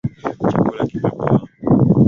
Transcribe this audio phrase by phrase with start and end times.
[0.49, 1.37] Chakula kimepoa.